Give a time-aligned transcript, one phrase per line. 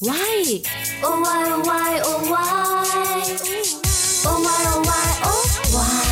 [0.00, 0.62] Why?
[1.02, 3.22] Oh why oh why oh why
[4.28, 6.04] Oh why oh why oh why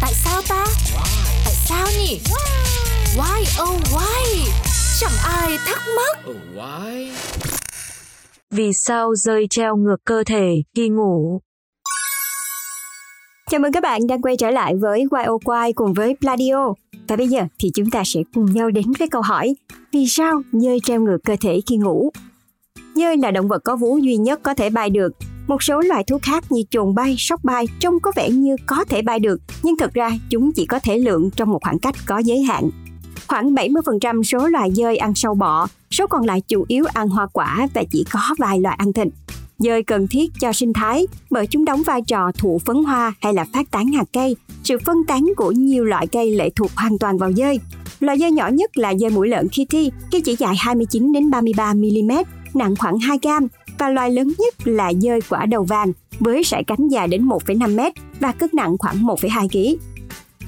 [0.00, 0.64] Tại sao ta?
[1.44, 2.20] Tại sao nhỉ?
[3.16, 4.50] Why oh why?
[5.00, 6.18] Chẳng ai thắc mắc.
[6.30, 7.10] Oh, why?
[8.50, 11.40] Vì sao rơi treo ngược cơ thể khi ngủ?
[13.50, 16.74] Chào mừng các bạn đang quay trở lại với YOY cùng với Pladio.
[17.10, 19.54] Và bây giờ thì chúng ta sẽ cùng nhau đến với câu hỏi
[19.92, 22.10] Vì sao dơi treo ngược cơ thể khi ngủ?
[22.94, 25.12] Dơi là động vật có vú duy nhất có thể bay được.
[25.46, 28.84] Một số loài thú khác như chuồn bay, sóc bay trông có vẻ như có
[28.84, 31.94] thể bay được, nhưng thực ra chúng chỉ có thể lượn trong một khoảng cách
[32.06, 32.70] có giới hạn.
[33.26, 37.26] Khoảng 70% số loài dơi ăn sâu bọ, số còn lại chủ yếu ăn hoa
[37.32, 39.08] quả và chỉ có vài loài ăn thịt.
[39.60, 43.34] Dơi cần thiết cho sinh thái bởi chúng đóng vai trò thụ phấn hoa hay
[43.34, 44.36] là phát tán hạt cây.
[44.64, 47.60] Sự phân tán của nhiều loại cây lệ thuộc hoàn toàn vào dơi.
[48.00, 51.74] Loại dơi nhỏ nhất là dơi mũi lợn Kitty, khi chỉ dài 29 đến 33
[51.74, 52.10] mm,
[52.54, 53.46] nặng khoảng 2 gram
[53.78, 57.76] và loài lớn nhất là dơi quả đầu vàng với sải cánh dài đến 1,5
[57.76, 57.80] m
[58.20, 59.80] và cân nặng khoảng 1,2 kg.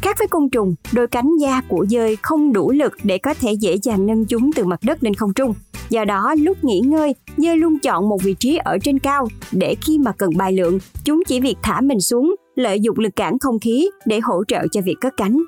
[0.02, 3.52] Khác với côn trùng, đôi cánh da của dơi không đủ lực để có thể
[3.52, 5.54] dễ dàng nâng chúng từ mặt đất lên không trung.
[5.92, 9.74] Do đó, lúc nghỉ ngơi, dơi luôn chọn một vị trí ở trên cao để
[9.80, 13.38] khi mà cần bài lượng, chúng chỉ việc thả mình xuống, lợi dụng lực cản
[13.38, 15.42] không khí để hỗ trợ cho việc cất cánh.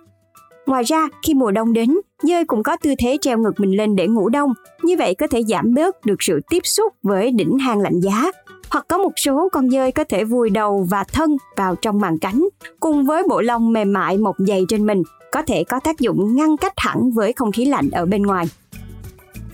[0.66, 3.96] Ngoài ra, khi mùa đông đến, dơi cũng có tư thế treo ngược mình lên
[3.96, 7.58] để ngủ đông, như vậy có thể giảm bớt được sự tiếp xúc với đỉnh
[7.58, 8.30] hang lạnh giá.
[8.70, 12.18] Hoặc có một số con dơi có thể vùi đầu và thân vào trong màn
[12.18, 12.48] cánh,
[12.80, 16.36] cùng với bộ lông mềm mại mọc dày trên mình, có thể có tác dụng
[16.36, 18.46] ngăn cách hẳn với không khí lạnh ở bên ngoài.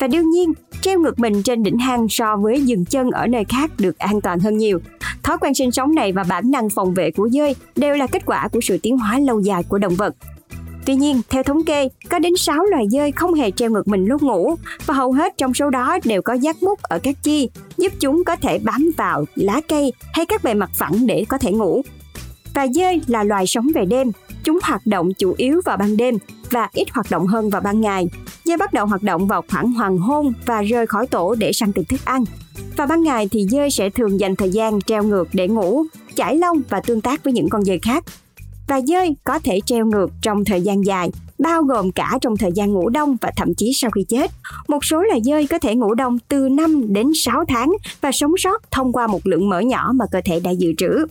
[0.00, 3.44] Và đương nhiên, treo ngược mình trên đỉnh hang so với dừng chân ở nơi
[3.44, 4.78] khác được an toàn hơn nhiều.
[5.22, 8.26] Thói quen sinh sống này và bản năng phòng vệ của dơi đều là kết
[8.26, 10.14] quả của sự tiến hóa lâu dài của động vật.
[10.86, 14.04] Tuy nhiên, theo thống kê, có đến 6 loài dơi không hề treo ngược mình
[14.04, 14.54] lúc ngủ
[14.86, 18.24] và hầu hết trong số đó đều có giác mút ở các chi, giúp chúng
[18.24, 21.82] có thể bám vào lá cây hay các bề mặt phẳng để có thể ngủ.
[22.54, 24.10] Và dơi là loài sống về đêm,
[24.44, 26.18] chúng hoạt động chủ yếu vào ban đêm
[26.50, 28.08] và ít hoạt động hơn vào ban ngày.
[28.44, 31.72] Dơi bắt đầu hoạt động vào khoảng hoàng hôn và rời khỏi tổ để săn
[31.72, 32.24] tìm thức ăn.
[32.76, 36.36] Vào ban ngày thì dơi sẽ thường dành thời gian treo ngược để ngủ, chải
[36.36, 38.04] lông và tương tác với những con dơi khác.
[38.68, 41.10] Và dơi có thể treo ngược trong thời gian dài,
[41.42, 44.30] bao gồm cả trong thời gian ngủ đông và thậm chí sau khi chết.
[44.68, 48.32] Một số loài dơi có thể ngủ đông từ 5 đến 6 tháng và sống
[48.38, 51.06] sót thông qua một lượng mỡ nhỏ mà cơ thể đã dự trữ.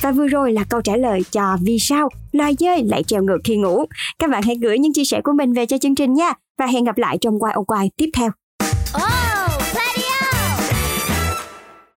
[0.00, 3.38] Và vừa rồi là câu trả lời cho vì sao loài dơi lại treo ngược
[3.44, 3.84] khi ngủ.
[4.18, 6.66] Các bạn hãy gửi những chia sẻ của mình về cho chương trình nha, và
[6.66, 8.30] hẹn gặp lại trong quay ô quay tiếp theo.